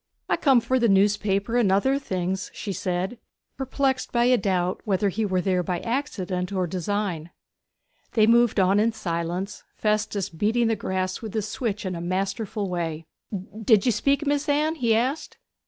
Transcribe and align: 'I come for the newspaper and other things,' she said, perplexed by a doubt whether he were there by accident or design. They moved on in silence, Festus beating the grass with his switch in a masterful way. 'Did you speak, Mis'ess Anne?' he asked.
'I 0.29 0.37
come 0.37 0.61
for 0.61 0.79
the 0.79 0.89
newspaper 0.89 1.57
and 1.57 1.71
other 1.71 1.99
things,' 1.99 2.49
she 2.55 2.73
said, 2.73 3.19
perplexed 3.55 4.11
by 4.11 4.23
a 4.25 4.35
doubt 4.35 4.81
whether 4.83 5.09
he 5.09 5.27
were 5.27 5.41
there 5.41 5.61
by 5.61 5.79
accident 5.81 6.51
or 6.51 6.65
design. 6.65 7.29
They 8.13 8.25
moved 8.25 8.59
on 8.59 8.79
in 8.79 8.93
silence, 8.93 9.63
Festus 9.75 10.29
beating 10.31 10.65
the 10.69 10.75
grass 10.75 11.21
with 11.21 11.35
his 11.35 11.47
switch 11.47 11.85
in 11.85 11.93
a 11.93 12.01
masterful 12.01 12.67
way. 12.67 13.05
'Did 13.63 13.85
you 13.85 13.91
speak, 13.91 14.25
Mis'ess 14.25 14.49
Anne?' 14.49 14.73
he 14.81 14.95
asked. 14.95 15.37